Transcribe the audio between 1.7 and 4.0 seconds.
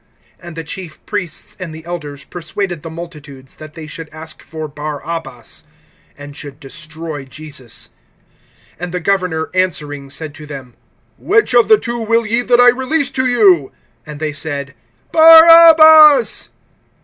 the elders persuaded the multitudes, that they